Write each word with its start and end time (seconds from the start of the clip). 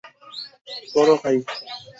পড়ো, 0.93 1.13
ভাই। 1.21 1.37